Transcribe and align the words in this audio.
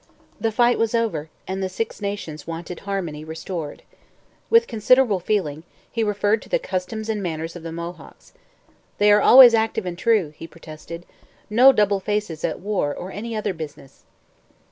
The 0.39 0.51
fight 0.51 0.79
was 0.79 0.95
over, 0.95 1.29
and 1.47 1.61
the 1.61 1.69
Six 1.69 2.01
Nations 2.01 2.47
wanted 2.47 2.79
harmony 2.89 3.23
restored. 3.23 3.83
With 4.49 4.65
considerable 4.65 5.19
feeling, 5.19 5.61
he 5.91 6.03
referred 6.03 6.41
to 6.41 6.49
the 6.49 6.57
'customs 6.57 7.07
and 7.07 7.21
manners 7.21 7.55
of 7.55 7.61
the 7.61 7.71
Mohawks.' 7.71 8.33
'They 8.97 9.11
are 9.11 9.21
always 9.21 9.53
active 9.53 9.85
and 9.85 9.95
true,' 9.99 10.33
he 10.35 10.47
protested; 10.47 11.05
'no 11.51 11.71
double 11.71 11.99
faces 11.99 12.43
at 12.43 12.59
war 12.59 12.95
or 12.95 13.11
any 13.11 13.35
other 13.35 13.53
business. 13.53 14.03